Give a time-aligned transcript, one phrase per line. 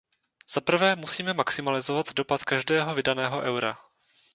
[0.53, 3.77] Za prvé musíme maximalizovat dopad každého vydaného eura.